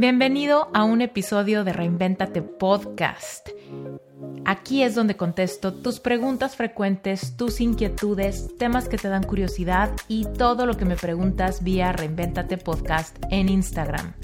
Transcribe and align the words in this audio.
Bienvenido 0.00 0.70
a 0.74 0.84
un 0.84 1.00
episodio 1.00 1.64
de 1.64 1.72
Reinventate 1.72 2.40
Podcast. 2.40 3.48
Aquí 4.44 4.84
es 4.84 4.94
donde 4.94 5.16
contesto 5.16 5.74
tus 5.74 5.98
preguntas 5.98 6.54
frecuentes, 6.54 7.36
tus 7.36 7.60
inquietudes, 7.60 8.56
temas 8.58 8.88
que 8.88 8.96
te 8.96 9.08
dan 9.08 9.24
curiosidad 9.24 9.90
y 10.06 10.24
todo 10.24 10.66
lo 10.66 10.76
que 10.76 10.84
me 10.84 10.94
preguntas 10.94 11.64
vía 11.64 11.90
Reinventate 11.90 12.58
Podcast 12.58 13.16
en 13.32 13.48
Instagram. 13.48 14.14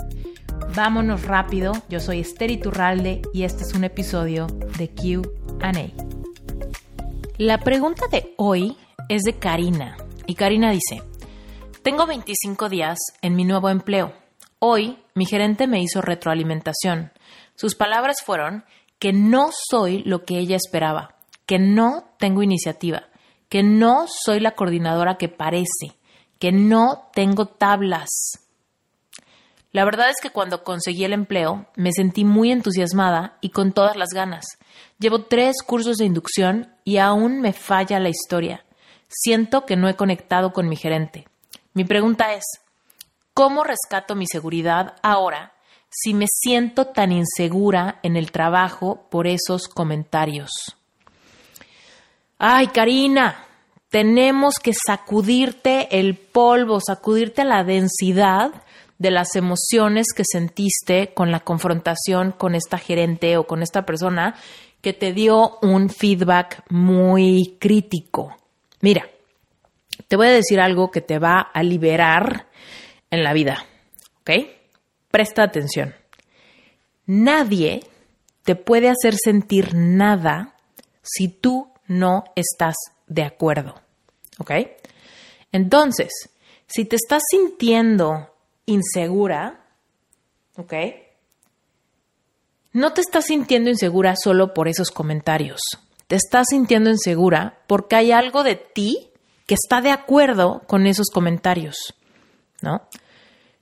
Vámonos 0.76 1.24
rápido, 1.24 1.72
yo 1.88 1.99
soy 1.99 2.21
Esther 2.21 2.53
Iturralde 2.53 3.22
y 3.33 3.43
este 3.43 3.65
es 3.65 3.75
un 3.75 3.83
episodio 3.83 4.47
de 4.79 4.91
QA. 4.91 5.72
La 7.37 7.59
pregunta 7.59 8.06
de 8.06 8.33
hoy 8.37 8.77
es 9.09 9.25
de 9.25 9.41
Karina 9.41 9.97
y 10.29 10.37
Karina 10.37 10.71
dice, 10.71 11.03
tengo 11.83 12.06
25 12.06 12.69
días 12.69 12.97
en 13.22 13.35
mi 13.35 13.43
nuevo 13.43 13.71
empleo 13.71 14.13
Hoy 14.67 14.97
mi 15.15 15.26
gerente 15.26 15.67
me 15.67 15.81
hizo 15.81 16.02
retroalimentación. 16.02 17.12
Sus 17.54 17.77
palabras 17.77 18.16
fueron 18.24 18.64
que 18.98 19.12
no 19.12 19.50
soy 19.70 20.02
lo 20.02 20.24
que 20.24 20.38
ella 20.38 20.56
esperaba, 20.56 21.16
que 21.46 21.59
no 21.59 22.09
tengo 22.18 22.42
iniciativa, 22.42 23.04
que 23.48 23.62
no 23.62 24.06
soy 24.09 24.40
la 24.40 24.52
coordinadora 24.56 25.16
que 25.16 25.28
parece, 25.28 25.96
que 26.38 26.50
no 26.50 27.10
tengo 27.14 27.46
tablas. 27.46 28.09
La 29.70 29.84
verdad 29.84 30.09
es 30.10 30.16
que 30.23 30.30
cuando 30.30 30.64
conseguí 30.64 31.04
el 31.04 31.12
empleo 31.12 31.66
me 31.76 31.92
sentí 31.92 32.24
muy 32.24 32.51
entusiasmada 32.51 33.38
y 33.40 33.51
con 33.51 33.73
todas 33.73 33.96
las 33.96 34.10
ganas. 34.10 34.45
Llevo 34.98 35.24
tres 35.24 35.56
cursos 35.65 35.96
de 35.96 36.06
inducción 36.06 36.74
y 36.84 36.98
aún 36.98 37.40
me 37.40 37.52
falla 37.52 37.98
la 38.01 38.09
historia. 38.09 38.65
Siento 39.09 39.65
que 39.65 39.76
no 39.76 39.88
he 39.88 39.96
conectado 39.96 40.52
con 40.52 40.68
mi 40.68 40.76
gerente. 40.76 41.26
Mi 41.73 41.84
pregunta 41.84 42.34
es, 42.34 42.45
¿Cómo 43.34 43.65
rescato 43.65 44.15
mi 44.15 44.27
seguridad 44.29 44.95
ahora 45.02 45.55
si 45.91 46.15
me 46.15 46.27
siento 46.29 46.87
tan 46.87 47.11
insegura 47.11 47.98
en 48.05 48.16
el 48.16 48.30
trabajo 48.30 49.09
por 49.10 49.26
esos 49.26 49.66
comentarios? 49.66 50.52
Ay, 52.38 52.68
Karina, 52.68 53.45
tenemos 53.88 54.60
que 54.63 54.73
sacudirte 54.73 55.99
el 55.99 56.16
polvo, 56.16 56.79
sacudirte 56.80 57.45
la 57.45 57.65
densidad 57.65 58.52
de 58.99 59.10
las 59.10 59.35
emociones 59.35 60.07
que 60.15 60.23
sentiste 60.24 61.13
con 61.13 61.32
la 61.32 61.41
confrontación 61.41 62.30
con 62.30 62.54
esta 62.54 62.79
gerente 62.79 63.37
o 63.37 63.48
con 63.48 63.65
esta 63.65 63.85
persona 63.85 64.37
que 64.81 64.93
te 64.93 65.13
dio 65.13 65.59
un 65.61 65.91
feedback 65.91 66.63
muy 66.71 67.57
crítico. 67.59 68.37
Mira, 68.81 69.09
te 70.07 70.15
voy 70.15 70.29
a 70.29 70.33
decir 70.33 70.61
algo 70.61 70.93
que 70.93 71.01
te 71.01 71.19
va 71.19 71.41
a 71.41 71.65
liberar 71.65 72.47
en 73.15 73.25
la 73.25 73.33
vida. 73.33 73.67
¿Ok? 74.20 74.31
Presta 75.11 75.43
atención. 75.43 75.95
Nadie 77.07 77.84
te 78.43 78.57
puede 78.57 78.89
hacer 78.91 79.15
sentir 79.17 79.75
nada 79.75 80.55
si 81.03 81.29
tú 81.29 81.69
no 81.87 82.25
estás 82.37 82.75
de 83.07 83.23
acuerdo. 83.23 83.81
¿Ok? 84.39 84.53
Entonces, 85.53 86.11
si 86.67 86.85
te 86.85 86.97
estás 86.97 87.23
sintiendo 87.31 88.35
insegura, 88.67 89.61
¿ok? 90.57 90.73
No 92.73 92.92
te 92.92 93.01
estás 93.01 93.27
sintiendo 93.27 93.70
insegura 93.70 94.15
solo 94.17 94.53
por 94.53 94.67
esos 94.67 94.91
comentarios. 94.91 95.61
Te 96.09 96.17
estás 96.17 96.47
sintiendo 96.51 96.91
insegura 96.91 97.59
porque 97.67 97.97
hay 97.97 98.11
algo 98.11 98.42
de 98.42 98.57
ti 98.57 99.11
que 99.47 99.55
está 99.55 99.81
de 99.81 99.91
acuerdo 99.91 100.62
con 100.67 100.87
esos 100.87 101.07
comentarios, 101.12 101.95
¿no? 102.61 102.89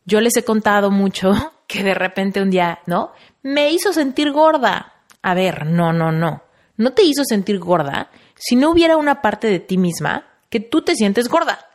Yo 0.05 0.21
les 0.21 0.37
he 0.37 0.45
contado 0.45 0.91
mucho 0.91 1.33
que 1.67 1.83
de 1.83 1.95
repente 1.95 2.43
un 2.43 2.51
día, 2.51 2.81
¿no? 2.87 3.13
Me 3.43 3.71
hizo 3.71 3.93
sentir 3.93 4.33
gorda. 4.33 4.93
A 5.23 5.35
ver, 5.35 5.67
no, 5.67 5.93
no, 5.93 6.13
no. 6.13 6.43
No 6.77 6.93
te 6.93 7.03
hizo 7.03 7.25
sentir 7.25 7.59
gorda 7.59 8.11
si 8.35 8.57
no 8.57 8.71
hubiera 8.71 8.97
una 8.97 9.23
parte 9.23 9.49
de 9.49 9.61
ti 9.61 9.79
misma 9.79 10.27
que 10.51 10.61
tú 10.61 10.83
te 10.83 10.95
sientes 10.95 11.29
gorda. 11.29 11.67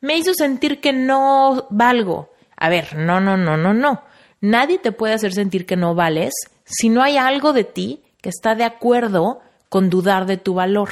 Me 0.00 0.16
hizo 0.16 0.34
sentir 0.34 0.80
que 0.80 0.92
no 0.92 1.66
valgo. 1.70 2.30
A 2.56 2.68
ver, 2.68 2.96
no, 2.96 3.20
no, 3.20 3.36
no, 3.36 3.56
no, 3.56 3.74
no. 3.74 4.02
Nadie 4.40 4.78
te 4.78 4.92
puede 4.92 5.14
hacer 5.14 5.32
sentir 5.32 5.66
que 5.66 5.76
no 5.76 5.94
vales 5.94 6.32
si 6.64 6.88
no 6.88 7.02
hay 7.02 7.16
algo 7.16 7.52
de 7.52 7.64
ti 7.64 8.02
que 8.20 8.28
está 8.28 8.54
de 8.54 8.64
acuerdo 8.64 9.40
con 9.68 9.90
dudar 9.90 10.26
de 10.26 10.36
tu 10.36 10.54
valor. 10.54 10.90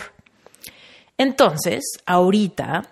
Entonces, 1.16 1.84
ahorita 2.06 2.82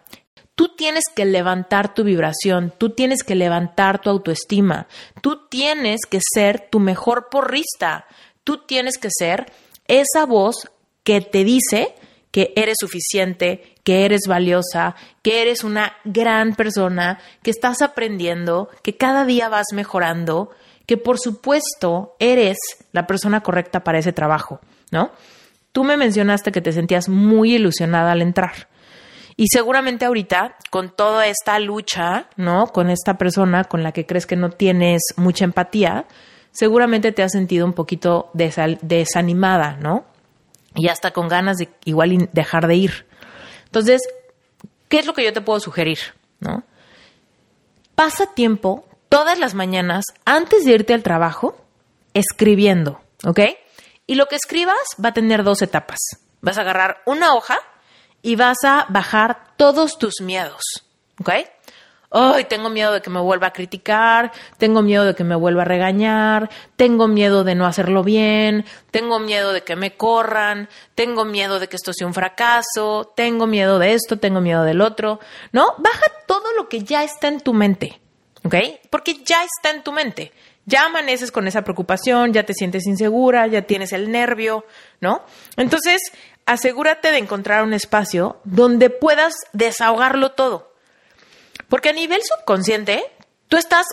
Tú 0.62 0.76
tienes 0.76 1.06
que 1.12 1.24
levantar 1.24 1.92
tu 1.92 2.04
vibración, 2.04 2.72
tú 2.78 2.90
tienes 2.90 3.24
que 3.24 3.34
levantar 3.34 4.00
tu 4.00 4.10
autoestima, 4.10 4.86
tú 5.20 5.48
tienes 5.48 6.02
que 6.08 6.20
ser 6.22 6.68
tu 6.70 6.78
mejor 6.78 7.30
porrista, 7.32 8.06
tú 8.44 8.58
tienes 8.58 8.96
que 8.96 9.08
ser 9.10 9.52
esa 9.88 10.24
voz 10.24 10.70
que 11.02 11.20
te 11.20 11.42
dice 11.42 11.96
que 12.30 12.52
eres 12.54 12.76
suficiente, 12.78 13.74
que 13.82 14.04
eres 14.04 14.28
valiosa, 14.28 14.94
que 15.22 15.42
eres 15.42 15.64
una 15.64 15.96
gran 16.04 16.54
persona, 16.54 17.18
que 17.42 17.50
estás 17.50 17.82
aprendiendo, 17.82 18.68
que 18.84 18.96
cada 18.96 19.24
día 19.24 19.48
vas 19.48 19.66
mejorando, 19.74 20.50
que 20.86 20.96
por 20.96 21.18
supuesto 21.18 22.14
eres 22.20 22.56
la 22.92 23.08
persona 23.08 23.40
correcta 23.40 23.82
para 23.82 23.98
ese 23.98 24.12
trabajo, 24.12 24.60
¿no? 24.92 25.10
Tú 25.72 25.82
me 25.82 25.96
mencionaste 25.96 26.52
que 26.52 26.60
te 26.60 26.70
sentías 26.70 27.08
muy 27.08 27.56
ilusionada 27.56 28.12
al 28.12 28.22
entrar. 28.22 28.68
Y 29.42 29.48
seguramente 29.48 30.04
ahorita, 30.04 30.54
con 30.70 30.94
toda 30.94 31.26
esta 31.26 31.58
lucha, 31.58 32.28
¿no? 32.36 32.68
Con 32.68 32.90
esta 32.90 33.18
persona 33.18 33.64
con 33.64 33.82
la 33.82 33.90
que 33.90 34.06
crees 34.06 34.24
que 34.24 34.36
no 34.36 34.50
tienes 34.50 35.02
mucha 35.16 35.44
empatía, 35.44 36.06
seguramente 36.52 37.10
te 37.10 37.24
has 37.24 37.32
sentido 37.32 37.66
un 37.66 37.72
poquito 37.72 38.30
desanimada, 38.34 39.78
¿no? 39.80 40.04
Y 40.76 40.86
hasta 40.86 41.10
con 41.10 41.26
ganas 41.26 41.56
de 41.56 41.68
igual 41.84 42.28
dejar 42.32 42.68
de 42.68 42.76
ir. 42.76 43.06
Entonces, 43.64 44.02
¿qué 44.88 45.00
es 45.00 45.06
lo 45.06 45.12
que 45.12 45.24
yo 45.24 45.32
te 45.32 45.40
puedo 45.40 45.58
sugerir? 45.58 45.98
¿No? 46.38 46.62
Pasa 47.96 48.26
tiempo 48.36 48.86
todas 49.08 49.40
las 49.40 49.54
mañanas 49.54 50.04
antes 50.24 50.64
de 50.64 50.70
irte 50.70 50.94
al 50.94 51.02
trabajo 51.02 51.56
escribiendo, 52.14 53.00
¿ok? 53.24 53.40
Y 54.06 54.14
lo 54.14 54.26
que 54.26 54.36
escribas 54.36 54.76
va 55.04 55.08
a 55.08 55.14
tener 55.14 55.42
dos 55.42 55.62
etapas. 55.62 55.98
Vas 56.42 56.58
a 56.58 56.60
agarrar 56.60 57.02
una 57.06 57.34
hoja 57.34 57.58
y 58.22 58.36
vas 58.36 58.58
a 58.64 58.86
bajar 58.88 59.54
todos 59.56 59.98
tus 59.98 60.20
miedos, 60.20 60.62
¿ok? 61.20 61.30
Ay, 62.14 62.44
tengo 62.44 62.68
miedo 62.68 62.92
de 62.92 63.00
que 63.00 63.08
me 63.08 63.20
vuelva 63.20 63.46
a 63.48 63.52
criticar, 63.54 64.32
tengo 64.58 64.82
miedo 64.82 65.06
de 65.06 65.14
que 65.14 65.24
me 65.24 65.34
vuelva 65.34 65.62
a 65.62 65.64
regañar, 65.64 66.50
tengo 66.76 67.08
miedo 67.08 67.42
de 67.42 67.54
no 67.54 67.64
hacerlo 67.64 68.04
bien, 68.04 68.66
tengo 68.90 69.18
miedo 69.18 69.54
de 69.54 69.62
que 69.62 69.76
me 69.76 69.96
corran, 69.96 70.68
tengo 70.94 71.24
miedo 71.24 71.58
de 71.58 71.68
que 71.68 71.76
esto 71.76 71.94
sea 71.94 72.06
un 72.06 72.12
fracaso, 72.12 73.10
tengo 73.16 73.46
miedo 73.46 73.78
de 73.78 73.94
esto, 73.94 74.18
tengo 74.18 74.42
miedo 74.42 74.62
del 74.62 74.82
otro, 74.82 75.20
¿no? 75.52 75.74
Baja 75.78 76.06
todo 76.26 76.52
lo 76.54 76.68
que 76.68 76.84
ya 76.84 77.02
está 77.02 77.28
en 77.28 77.40
tu 77.40 77.54
mente, 77.54 77.98
¿ok? 78.44 78.56
Porque 78.90 79.24
ya 79.24 79.42
está 79.44 79.74
en 79.74 79.82
tu 79.82 79.92
mente. 79.92 80.32
Ya 80.64 80.86
amaneces 80.86 81.32
con 81.32 81.48
esa 81.48 81.62
preocupación, 81.62 82.32
ya 82.32 82.44
te 82.44 82.54
sientes 82.54 82.86
insegura, 82.86 83.46
ya 83.46 83.62
tienes 83.62 83.92
el 83.92 84.10
nervio, 84.10 84.64
¿no? 85.00 85.24
Entonces, 85.56 86.00
asegúrate 86.46 87.10
de 87.10 87.18
encontrar 87.18 87.62
un 87.64 87.74
espacio 87.74 88.40
donde 88.44 88.90
puedas 88.90 89.34
desahogarlo 89.52 90.32
todo. 90.32 90.72
Porque 91.68 91.88
a 91.88 91.92
nivel 91.92 92.20
subconsciente, 92.22 93.02
tú 93.48 93.56
estás 93.56 93.86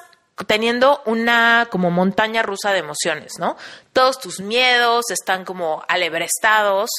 teniendo 0.47 1.01
una 1.05 1.67
como 1.69 1.91
montaña 1.91 2.43
rusa 2.43 2.71
de 2.71 2.79
emociones, 2.79 3.33
¿no? 3.39 3.57
Todos 3.93 4.19
tus 4.19 4.39
miedos 4.39 5.05
están 5.11 5.45
como 5.45 5.83
alebrestados, 5.87 6.89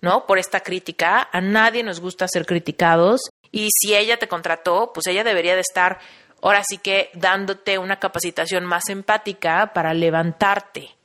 ¿no? 0.00 0.26
Por 0.26 0.38
esta 0.38 0.60
crítica. 0.60 1.28
A 1.32 1.40
nadie 1.40 1.82
nos 1.82 2.00
gusta 2.00 2.26
ser 2.28 2.46
criticados. 2.46 3.20
Y 3.50 3.68
si 3.72 3.94
ella 3.94 4.18
te 4.18 4.28
contrató, 4.28 4.92
pues 4.92 5.06
ella 5.06 5.24
debería 5.24 5.54
de 5.54 5.60
estar 5.62 5.98
ahora 6.42 6.62
sí 6.64 6.78
que 6.78 7.10
dándote 7.14 7.78
una 7.78 7.98
capacitación 7.98 8.64
más 8.64 8.88
empática 8.88 9.72
para 9.72 9.94
levantarte, 9.94 10.98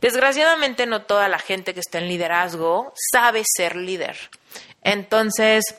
Desgraciadamente 0.00 0.86
no 0.86 1.02
toda 1.02 1.28
la 1.28 1.38
gente 1.38 1.74
que 1.74 1.80
está 1.80 1.98
en 1.98 2.08
liderazgo 2.08 2.92
sabe 3.12 3.42
ser 3.44 3.74
líder. 3.74 4.16
Entonces, 4.82 5.74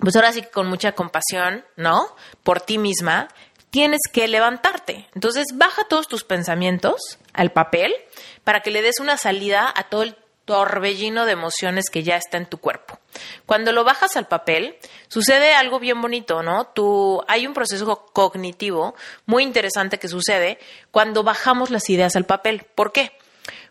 pues 0.00 0.16
ahora 0.16 0.32
sí 0.32 0.42
que 0.42 0.50
con 0.50 0.66
mucha 0.66 0.92
compasión, 0.92 1.64
¿no? 1.76 2.14
Por 2.42 2.60
ti 2.60 2.78
misma, 2.78 3.28
tienes 3.70 4.00
que 4.12 4.26
levantarte. 4.26 5.08
Entonces, 5.14 5.46
baja 5.54 5.84
todos 5.88 6.08
tus 6.08 6.24
pensamientos 6.24 7.18
al 7.32 7.52
papel 7.52 7.94
para 8.42 8.60
que 8.60 8.72
le 8.72 8.82
des 8.82 8.98
una 8.98 9.16
salida 9.16 9.72
a 9.74 9.84
todo 9.84 10.02
el 10.02 10.16
torbellino 10.46 11.26
de 11.26 11.32
emociones 11.32 11.90
que 11.90 12.02
ya 12.02 12.16
está 12.16 12.38
en 12.38 12.46
tu 12.46 12.58
cuerpo. 12.58 12.98
Cuando 13.44 13.72
lo 13.72 13.84
bajas 13.84 14.16
al 14.16 14.28
papel, 14.28 14.76
sucede 15.08 15.54
algo 15.54 15.78
bien 15.78 16.00
bonito, 16.00 16.42
¿no? 16.42 16.68
Tú, 16.68 17.22
hay 17.28 17.46
un 17.46 17.52
proceso 17.52 18.06
cognitivo 18.12 18.94
muy 19.26 19.42
interesante 19.42 19.98
que 19.98 20.08
sucede 20.08 20.58
cuando 20.90 21.22
bajamos 21.22 21.70
las 21.70 21.90
ideas 21.90 22.16
al 22.16 22.24
papel. 22.24 22.64
¿Por 22.74 22.92
qué? 22.92 23.12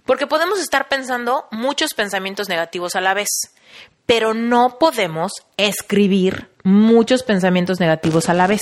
Porque 0.05 0.27
podemos 0.27 0.59
estar 0.59 0.87
pensando 0.87 1.47
muchos 1.49 1.93
pensamientos 1.93 2.49
negativos 2.49 2.95
a 2.95 3.01
la 3.01 3.13
vez, 3.13 3.29
pero 4.05 4.33
no 4.33 4.77
podemos 4.77 5.31
escribir 5.57 6.49
muchos 6.63 7.23
pensamientos 7.23 7.79
negativos 7.79 8.29
a 8.29 8.33
la 8.33 8.47
vez. 8.47 8.61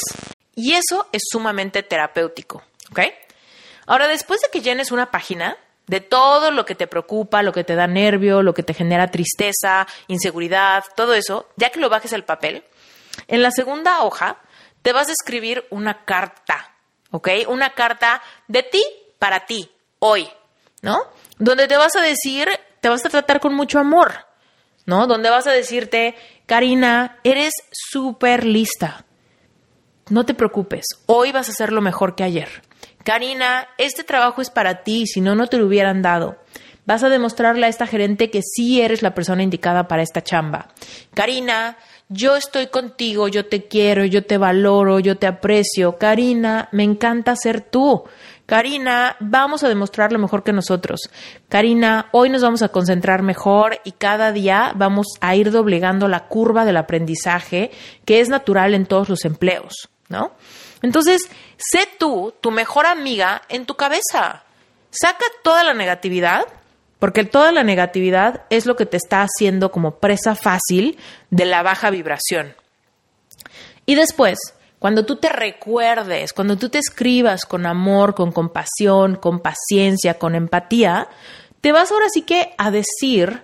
Y 0.55 0.73
eso 0.73 1.07
es 1.11 1.23
sumamente 1.31 1.81
terapéutico, 1.81 2.63
¿ok? 2.91 2.99
Ahora, 3.87 4.07
después 4.07 4.39
de 4.39 4.49
que 4.49 4.61
llenes 4.61 4.91
una 4.91 5.11
página 5.11 5.57
de 5.87 5.99
todo 5.99 6.51
lo 6.51 6.65
que 6.65 6.75
te 6.75 6.87
preocupa, 6.87 7.43
lo 7.43 7.51
que 7.51 7.63
te 7.63 7.75
da 7.75 7.87
nervio, 7.87 8.41
lo 8.41 8.53
que 8.53 8.63
te 8.63 8.73
genera 8.73 9.11
tristeza, 9.11 9.87
inseguridad, 10.07 10.83
todo 10.95 11.13
eso, 11.13 11.49
ya 11.55 11.69
que 11.69 11.79
lo 11.79 11.89
bajes 11.89 12.13
al 12.13 12.23
papel, 12.23 12.63
en 13.27 13.41
la 13.41 13.51
segunda 13.51 14.03
hoja 14.03 14.37
te 14.81 14.93
vas 14.93 15.09
a 15.09 15.13
escribir 15.13 15.65
una 15.69 16.05
carta, 16.05 16.73
¿ok? 17.11 17.29
Una 17.47 17.71
carta 17.71 18.21
de 18.47 18.63
ti 18.63 18.83
para 19.19 19.45
ti, 19.45 19.69
hoy, 19.99 20.27
¿no? 20.81 20.99
Donde 21.37 21.67
te 21.67 21.77
vas 21.77 21.95
a 21.95 22.01
decir, 22.01 22.49
te 22.81 22.89
vas 22.89 23.05
a 23.05 23.09
tratar 23.09 23.39
con 23.39 23.53
mucho 23.53 23.79
amor, 23.79 24.27
¿no? 24.85 25.07
Donde 25.07 25.29
vas 25.29 25.47
a 25.47 25.51
decirte, 25.51 26.15
Karina, 26.45 27.19
eres 27.23 27.53
súper 27.71 28.45
lista. 28.45 29.05
No 30.09 30.25
te 30.25 30.33
preocupes, 30.33 30.85
hoy 31.05 31.31
vas 31.31 31.47
a 31.47 31.51
hacer 31.51 31.71
lo 31.71 31.81
mejor 31.81 32.15
que 32.15 32.23
ayer. 32.23 32.61
Karina, 33.03 33.67
este 33.77 34.03
trabajo 34.03 34.41
es 34.41 34.49
para 34.49 34.83
ti, 34.83 35.07
si 35.07 35.21
no, 35.21 35.35
no 35.35 35.47
te 35.47 35.57
lo 35.57 35.67
hubieran 35.67 36.01
dado. 36.01 36.37
Vas 36.85 37.03
a 37.03 37.09
demostrarle 37.09 37.65
a 37.65 37.69
esta 37.69 37.87
gerente 37.87 38.29
que 38.29 38.41
sí 38.41 38.81
eres 38.81 39.01
la 39.01 39.13
persona 39.13 39.43
indicada 39.43 39.87
para 39.87 40.01
esta 40.01 40.21
chamba. 40.21 40.69
Karina, 41.13 41.77
yo 42.09 42.35
estoy 42.35 42.67
contigo, 42.67 43.29
yo 43.29 43.45
te 43.45 43.67
quiero, 43.67 44.03
yo 44.03 44.25
te 44.25 44.37
valoro, 44.37 44.99
yo 44.99 45.17
te 45.17 45.27
aprecio. 45.27 45.97
Karina, 45.97 46.67
me 46.71 46.83
encanta 46.83 47.35
ser 47.35 47.61
tú. 47.61 48.03
Karina, 48.45 49.15
vamos 49.21 49.63
a 49.63 49.69
demostrar 49.69 50.11
lo 50.11 50.19
mejor 50.19 50.43
que 50.43 50.51
nosotros. 50.51 51.09
Karina, 51.47 52.07
hoy 52.11 52.29
nos 52.29 52.41
vamos 52.41 52.61
a 52.61 52.69
concentrar 52.69 53.21
mejor 53.21 53.79
y 53.85 53.93
cada 53.93 54.33
día 54.33 54.73
vamos 54.75 55.07
a 55.21 55.35
ir 55.35 55.51
doblegando 55.51 56.09
la 56.09 56.27
curva 56.27 56.65
del 56.65 56.77
aprendizaje 56.77 57.71
que 58.03 58.19
es 58.19 58.27
natural 58.27 58.73
en 58.73 58.85
todos 58.85 59.07
los 59.07 59.23
empleos, 59.23 59.89
¿no? 60.09 60.33
Entonces, 60.83 61.29
sé 61.57 61.87
tú, 61.97 62.35
tu 62.41 62.51
mejor 62.51 62.85
amiga, 62.85 63.41
en 63.49 63.65
tu 63.65 63.73
cabeza. 63.75 64.43
Saca 64.91 65.25
toda 65.43 65.63
la 65.63 65.73
negatividad, 65.73 66.45
porque 66.99 67.23
toda 67.23 67.51
la 67.51 67.63
negatividad 67.63 68.43
es 68.51 68.67
lo 68.67 68.75
que 68.75 68.85
te 68.85 68.97
está 68.97 69.23
haciendo 69.23 69.71
como 69.71 69.95
presa 69.95 70.35
fácil 70.35 70.99
de 71.31 71.45
la 71.45 71.63
baja 71.63 71.89
vibración. 71.89 72.53
Y 73.85 73.95
después, 73.95 74.37
cuando 74.77 75.05
tú 75.05 75.15
te 75.15 75.29
recuerdes, 75.29 76.33
cuando 76.33 76.57
tú 76.57 76.69
te 76.69 76.79
escribas 76.79 77.45
con 77.45 77.65
amor, 77.65 78.13
con 78.13 78.33
compasión, 78.33 79.15
con 79.15 79.39
paciencia, 79.39 80.19
con 80.19 80.35
empatía, 80.35 81.07
te 81.61 81.71
vas 81.71 81.91
ahora 81.91 82.09
sí 82.09 82.23
que 82.23 82.53
a 82.57 82.71
decir 82.71 83.43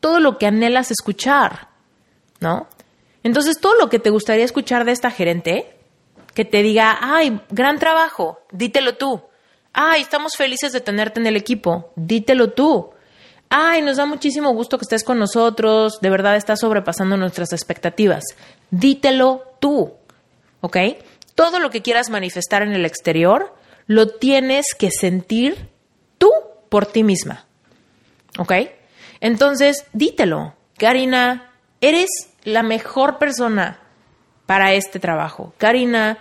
todo 0.00 0.20
lo 0.20 0.38
que 0.38 0.46
anhelas 0.46 0.90
escuchar, 0.90 1.68
¿no? 2.40 2.66
Entonces, 3.22 3.60
todo 3.60 3.74
lo 3.74 3.90
que 3.90 3.98
te 3.98 4.08
gustaría 4.08 4.44
escuchar 4.44 4.86
de 4.86 4.92
esta 4.92 5.10
gerente, 5.10 5.77
que 6.38 6.44
te 6.44 6.62
diga, 6.62 6.96
ay, 7.00 7.40
gran 7.50 7.80
trabajo, 7.80 8.38
dítelo 8.52 8.94
tú. 8.94 9.22
Ay, 9.72 10.02
estamos 10.02 10.36
felices 10.36 10.70
de 10.70 10.80
tenerte 10.80 11.18
en 11.18 11.26
el 11.26 11.34
equipo, 11.34 11.90
dítelo 11.96 12.52
tú. 12.52 12.90
Ay, 13.48 13.82
nos 13.82 13.96
da 13.96 14.06
muchísimo 14.06 14.52
gusto 14.52 14.78
que 14.78 14.84
estés 14.84 15.02
con 15.02 15.18
nosotros, 15.18 15.98
de 16.00 16.10
verdad 16.10 16.36
estás 16.36 16.60
sobrepasando 16.60 17.16
nuestras 17.16 17.52
expectativas. 17.52 18.22
Dítelo 18.70 19.56
tú, 19.58 19.94
¿ok? 20.60 20.76
Todo 21.34 21.58
lo 21.58 21.70
que 21.70 21.82
quieras 21.82 22.08
manifestar 22.08 22.62
en 22.62 22.72
el 22.72 22.86
exterior, 22.86 23.52
lo 23.88 24.06
tienes 24.06 24.76
que 24.78 24.92
sentir 24.92 25.68
tú 26.18 26.30
por 26.68 26.86
ti 26.86 27.02
misma, 27.02 27.46
¿ok? 28.38 28.52
Entonces, 29.18 29.86
dítelo. 29.92 30.54
Karina, 30.76 31.50
eres 31.80 32.10
la 32.44 32.62
mejor 32.62 33.18
persona 33.18 33.80
para 34.46 34.72
este 34.74 35.00
trabajo. 35.00 35.52
Karina, 35.58 36.18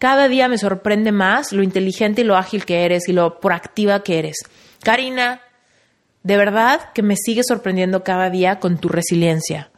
cada 0.00 0.28
día 0.28 0.48
me 0.48 0.56
sorprende 0.56 1.12
más 1.12 1.52
lo 1.52 1.62
inteligente 1.62 2.22
y 2.22 2.24
lo 2.24 2.36
ágil 2.36 2.64
que 2.64 2.86
eres 2.86 3.06
y 3.06 3.12
lo 3.12 3.38
proactiva 3.38 4.02
que 4.02 4.18
eres. 4.18 4.38
Karina, 4.82 5.42
de 6.22 6.38
verdad 6.38 6.80
que 6.94 7.02
me 7.02 7.16
sigue 7.16 7.42
sorprendiendo 7.46 8.02
cada 8.02 8.30
día 8.30 8.60
con 8.60 8.78
tu 8.78 8.88
resiliencia. 8.88 9.70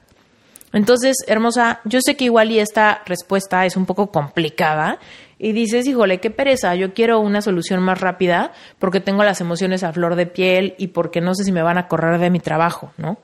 Entonces, 0.73 1.17
hermosa, 1.27 1.81
yo 1.85 1.99
sé 2.01 2.17
que 2.17 2.27
igual 2.27 2.53
y 2.53 2.61
esta 2.61 3.03
respuesta 3.05 3.67
es 3.67 3.77
un 3.77 3.85
poco 3.85 4.13
complicada 4.13 5.01
y 5.41 5.53
dices, 5.53 5.89
híjole, 5.89 6.21
qué 6.21 6.31
pereza, 6.31 6.77
yo 6.77 6.95
quiero 6.95 7.19
una 7.19 7.43
solución 7.43 7.83
más 7.83 8.01
rápida 8.01 8.53
porque 8.79 9.01
tengo 9.01 9.25
las 9.25 9.41
emociones 9.41 9.83
a 9.83 9.93
flor 9.93 10.15
de 10.15 10.27
piel 10.27 10.77
y 10.79 10.89
porque 10.89 11.21
no 11.21 11.35
sé 11.35 11.43
si 11.43 11.51
me 11.51 11.63
van 11.63 11.79
a 11.79 11.89
correr 11.89 12.21
de 12.21 12.31
mi 12.31 12.39
trabajo, 12.39 12.93
¿no? 12.97 13.19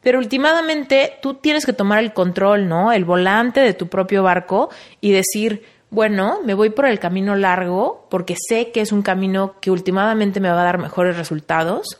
Pero 0.00 0.20
últimamente 0.20 1.18
tú 1.20 1.34
tienes 1.34 1.66
que 1.66 1.72
tomar 1.72 1.98
el 1.98 2.12
control, 2.12 2.68
¿no? 2.68 2.92
El 2.92 3.04
volante 3.04 3.58
de 3.58 3.74
tu 3.74 3.88
propio 3.88 4.22
barco 4.22 4.70
y 5.00 5.10
decir, 5.10 5.64
bueno, 5.90 6.40
me 6.44 6.54
voy 6.54 6.70
por 6.70 6.86
el 6.86 6.98
camino 6.98 7.34
largo 7.34 8.06
porque 8.10 8.36
sé 8.36 8.70
que 8.72 8.80
es 8.80 8.92
un 8.92 9.02
camino 9.02 9.54
que 9.60 9.70
últimamente 9.70 10.40
me 10.40 10.50
va 10.50 10.60
a 10.60 10.64
dar 10.64 10.78
mejores 10.78 11.16
resultados 11.16 11.98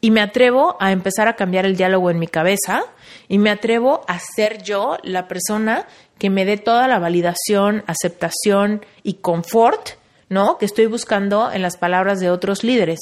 y 0.00 0.10
me 0.10 0.20
atrevo 0.20 0.76
a 0.80 0.90
empezar 0.90 1.28
a 1.28 1.36
cambiar 1.36 1.64
el 1.64 1.76
diálogo 1.76 2.10
en 2.10 2.18
mi 2.18 2.26
cabeza 2.26 2.82
y 3.28 3.38
me 3.38 3.50
atrevo 3.50 4.02
a 4.08 4.18
ser 4.18 4.62
yo 4.62 4.98
la 5.04 5.28
persona 5.28 5.86
que 6.18 6.30
me 6.30 6.44
dé 6.44 6.56
toda 6.56 6.88
la 6.88 6.98
validación, 6.98 7.84
aceptación 7.86 8.84
y 9.04 9.14
confort, 9.14 9.90
¿no? 10.28 10.58
Que 10.58 10.66
estoy 10.66 10.86
buscando 10.86 11.52
en 11.52 11.62
las 11.62 11.76
palabras 11.76 12.18
de 12.18 12.30
otros 12.30 12.64
líderes. 12.64 12.98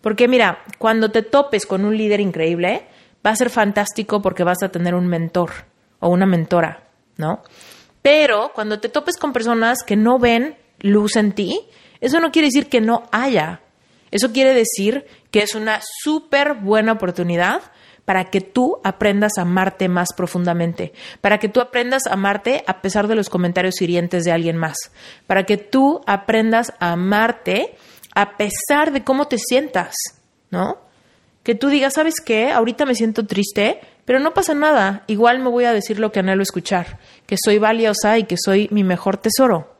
Porque 0.00 0.28
mira, 0.28 0.60
cuando 0.78 1.10
te 1.10 1.22
topes 1.22 1.66
con 1.66 1.84
un 1.84 1.96
líder 1.96 2.20
increíble, 2.20 2.86
va 3.26 3.30
a 3.30 3.36
ser 3.36 3.50
fantástico 3.50 4.22
porque 4.22 4.44
vas 4.44 4.62
a 4.62 4.70
tener 4.70 4.94
un 4.94 5.08
mentor 5.08 5.50
o 5.98 6.08
una 6.08 6.26
mentora, 6.26 6.84
¿no? 7.16 7.42
Pero 8.02 8.52
cuando 8.54 8.80
te 8.80 8.88
topes 8.88 9.16
con 9.16 9.32
personas 9.32 9.78
que 9.86 9.96
no 9.96 10.18
ven 10.18 10.56
luz 10.80 11.16
en 11.16 11.32
ti, 11.32 11.60
eso 12.00 12.20
no 12.20 12.30
quiere 12.30 12.48
decir 12.48 12.68
que 12.68 12.80
no 12.80 13.04
haya. 13.12 13.60
Eso 14.10 14.32
quiere 14.32 14.54
decir 14.54 15.06
que 15.30 15.42
es 15.42 15.54
una 15.54 15.80
súper 16.02 16.54
buena 16.54 16.92
oportunidad 16.92 17.62
para 18.04 18.24
que 18.24 18.40
tú 18.40 18.78
aprendas 18.82 19.38
a 19.38 19.42
amarte 19.42 19.88
más 19.88 20.08
profundamente, 20.16 20.92
para 21.20 21.38
que 21.38 21.48
tú 21.48 21.60
aprendas 21.60 22.06
a 22.06 22.14
amarte 22.14 22.64
a 22.66 22.80
pesar 22.80 23.06
de 23.06 23.14
los 23.14 23.28
comentarios 23.28 23.80
hirientes 23.80 24.24
de 24.24 24.32
alguien 24.32 24.56
más, 24.56 24.76
para 25.28 25.44
que 25.44 25.58
tú 25.58 26.00
aprendas 26.06 26.72
a 26.80 26.92
amarte 26.92 27.76
a 28.14 28.36
pesar 28.36 28.90
de 28.92 29.04
cómo 29.04 29.28
te 29.28 29.38
sientas, 29.38 29.94
¿no? 30.50 30.78
Que 31.44 31.54
tú 31.54 31.68
digas, 31.68 31.94
¿sabes 31.94 32.16
qué? 32.24 32.50
Ahorita 32.50 32.84
me 32.84 32.96
siento 32.96 33.26
triste, 33.26 33.80
pero 34.10 34.18
no 34.18 34.34
pasa 34.34 34.54
nada, 34.54 35.04
igual 35.06 35.38
me 35.38 35.50
voy 35.50 35.66
a 35.66 35.72
decir 35.72 36.00
lo 36.00 36.10
que 36.10 36.18
anhelo 36.18 36.42
escuchar, 36.42 36.98
que 37.26 37.36
soy 37.40 37.60
valiosa 37.60 38.18
y 38.18 38.24
que 38.24 38.34
soy 38.36 38.66
mi 38.72 38.82
mejor 38.82 39.18
tesoro. 39.18 39.76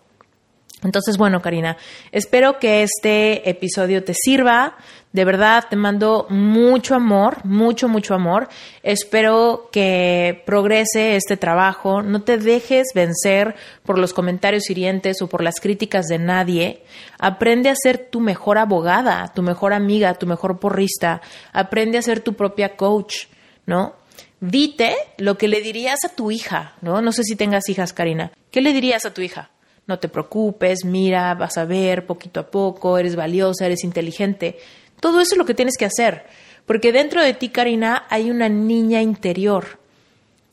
Entonces, 0.84 1.18
bueno, 1.18 1.42
Karina, 1.42 1.76
espero 2.12 2.60
que 2.60 2.84
este 2.84 3.50
episodio 3.50 4.04
te 4.04 4.14
sirva. 4.14 4.76
De 5.12 5.24
verdad, 5.24 5.64
te 5.68 5.74
mando 5.74 6.28
mucho 6.30 6.94
amor, 6.94 7.44
mucho, 7.44 7.88
mucho 7.88 8.14
amor. 8.14 8.48
Espero 8.84 9.68
que 9.72 10.44
progrese 10.46 11.16
este 11.16 11.36
trabajo. 11.36 12.00
No 12.00 12.22
te 12.22 12.38
dejes 12.38 12.92
vencer 12.94 13.56
por 13.82 13.98
los 13.98 14.14
comentarios 14.14 14.70
hirientes 14.70 15.22
o 15.22 15.26
por 15.26 15.42
las 15.42 15.58
críticas 15.58 16.06
de 16.06 16.20
nadie. 16.20 16.84
Aprende 17.18 17.68
a 17.68 17.74
ser 17.74 17.98
tu 17.98 18.20
mejor 18.20 18.58
abogada, 18.58 19.32
tu 19.34 19.42
mejor 19.42 19.72
amiga, 19.72 20.14
tu 20.14 20.28
mejor 20.28 20.60
porrista. 20.60 21.20
Aprende 21.52 21.98
a 21.98 22.02
ser 22.02 22.20
tu 22.20 22.34
propia 22.34 22.76
coach, 22.76 23.26
¿no? 23.66 23.98
Dite 24.40 24.96
lo 25.18 25.36
que 25.38 25.48
le 25.48 25.60
dirías 25.60 25.98
a 26.04 26.14
tu 26.14 26.30
hija, 26.30 26.74
¿no? 26.80 27.02
No 27.02 27.12
sé 27.12 27.22
si 27.24 27.36
tengas 27.36 27.68
hijas, 27.68 27.92
Karina. 27.92 28.32
¿Qué 28.50 28.60
le 28.60 28.72
dirías 28.72 29.04
a 29.04 29.14
tu 29.14 29.20
hija? 29.20 29.50
No 29.86 29.98
te 29.98 30.08
preocupes, 30.08 30.84
mira, 30.84 31.34
vas 31.34 31.58
a 31.58 31.64
ver 31.64 32.06
poquito 32.06 32.40
a 32.40 32.50
poco, 32.50 32.98
eres 32.98 33.16
valiosa, 33.16 33.66
eres 33.66 33.84
inteligente. 33.84 34.58
Todo 35.00 35.20
eso 35.20 35.34
es 35.34 35.38
lo 35.38 35.46
que 35.46 35.54
tienes 35.54 35.76
que 35.76 35.86
hacer, 35.86 36.26
porque 36.66 36.92
dentro 36.92 37.22
de 37.22 37.34
ti, 37.34 37.48
Karina, 37.48 38.04
hay 38.08 38.30
una 38.30 38.48
niña 38.48 39.02
interior. 39.02 39.78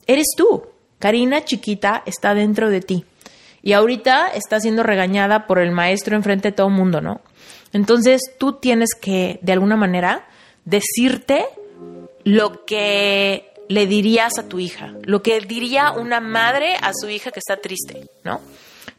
Eres 0.07 0.27
tú. 0.35 0.63
Karina 0.99 1.45
chiquita 1.45 2.01
está 2.05 2.33
dentro 2.33 2.69
de 2.69 2.81
ti. 2.81 3.05
Y 3.61 3.73
ahorita 3.73 4.29
está 4.29 4.59
siendo 4.59 4.81
regañada 4.83 5.45
por 5.45 5.59
el 5.59 5.71
maestro 5.71 6.15
enfrente 6.15 6.49
de 6.49 6.51
todo 6.53 6.67
el 6.67 6.73
mundo, 6.73 7.01
¿no? 7.01 7.21
Entonces 7.73 8.21
tú 8.39 8.53
tienes 8.53 8.89
que, 8.99 9.39
de 9.41 9.51
alguna 9.51 9.75
manera, 9.75 10.27
decirte 10.65 11.45
lo 12.23 12.65
que 12.65 13.51
le 13.69 13.87
dirías 13.87 14.37
a 14.37 14.47
tu 14.47 14.59
hija, 14.59 14.93
lo 15.03 15.21
que 15.21 15.39
diría 15.41 15.91
una 15.91 16.19
madre 16.19 16.75
a 16.81 16.91
su 16.93 17.09
hija 17.09 17.31
que 17.31 17.39
está 17.39 17.57
triste, 17.57 18.09
¿no? 18.23 18.41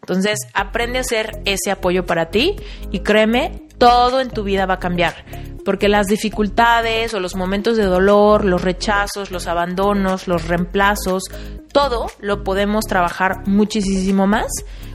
Entonces, 0.00 0.38
aprende 0.54 0.98
a 0.98 1.04
ser 1.04 1.40
ese 1.44 1.70
apoyo 1.70 2.06
para 2.06 2.30
ti 2.30 2.56
y 2.90 3.00
créeme, 3.00 3.62
todo 3.78 4.20
en 4.20 4.30
tu 4.30 4.42
vida 4.42 4.66
va 4.66 4.74
a 4.74 4.78
cambiar, 4.78 5.24
porque 5.68 5.90
las 5.90 6.06
dificultades 6.06 7.12
o 7.12 7.20
los 7.20 7.36
momentos 7.36 7.76
de 7.76 7.84
dolor, 7.84 8.46
los 8.46 8.62
rechazos, 8.62 9.30
los 9.30 9.46
abandonos, 9.46 10.26
los 10.26 10.48
reemplazos, 10.48 11.24
todo 11.72 12.06
lo 12.20 12.42
podemos 12.42 12.86
trabajar 12.86 13.46
muchísimo 13.46 14.26
más 14.26 14.46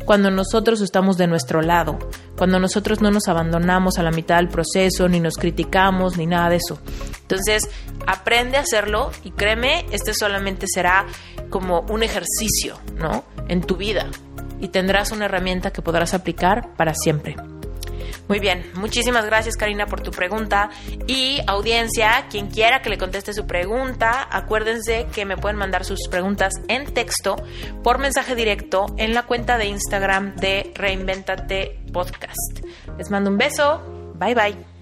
cuando 0.03 0.31
nosotros 0.31 0.81
estamos 0.81 1.15
de 1.17 1.27
nuestro 1.27 1.61
lado, 1.61 1.99
cuando 2.35 2.57
nosotros 2.57 3.01
no 3.01 3.11
nos 3.11 3.27
abandonamos 3.27 3.99
a 3.99 4.01
la 4.01 4.09
mitad 4.09 4.37
del 4.37 4.47
proceso, 4.47 5.07
ni 5.07 5.19
nos 5.19 5.35
criticamos, 5.35 6.17
ni 6.17 6.25
nada 6.25 6.49
de 6.49 6.55
eso. 6.55 6.79
Entonces, 7.21 7.69
aprende 8.07 8.57
a 8.57 8.61
hacerlo 8.61 9.11
y 9.23 9.29
créeme, 9.29 9.85
este 9.91 10.15
solamente 10.15 10.65
será 10.67 11.05
como 11.51 11.81
un 11.81 12.01
ejercicio, 12.01 12.79
¿no? 12.95 13.25
En 13.47 13.61
tu 13.61 13.75
vida 13.75 14.07
y 14.59 14.69
tendrás 14.69 15.11
una 15.11 15.25
herramienta 15.25 15.69
que 15.69 15.83
podrás 15.83 16.15
aplicar 16.15 16.73
para 16.75 16.95
siempre. 16.95 17.35
Muy 18.27 18.39
bien, 18.39 18.69
muchísimas 18.75 19.25
gracias 19.25 19.55
Karina 19.55 19.85
por 19.85 20.01
tu 20.01 20.11
pregunta 20.11 20.69
y 21.07 21.41
audiencia, 21.47 22.27
quien 22.29 22.47
quiera 22.47 22.81
que 22.81 22.89
le 22.89 22.97
conteste 22.97 23.33
su 23.33 23.45
pregunta, 23.45 24.27
acuérdense 24.31 25.07
que 25.13 25.25
me 25.25 25.37
pueden 25.37 25.57
mandar 25.57 25.85
sus 25.85 26.07
preguntas 26.09 26.53
en 26.67 26.93
texto 26.93 27.35
por 27.83 27.99
mensaje 27.99 28.35
directo 28.35 28.85
en 28.97 29.13
la 29.13 29.23
cuenta 29.23 29.57
de 29.57 29.65
Instagram 29.65 30.35
de 30.35 30.71
Reinventate 30.75 31.79
Podcast. 31.91 32.65
Les 32.97 33.09
mando 33.09 33.29
un 33.29 33.37
beso, 33.37 33.81
bye 34.15 34.35
bye. 34.35 34.72